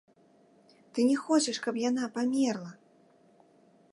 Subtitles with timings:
[0.93, 2.71] Ты не хочаш, каб яна памерла!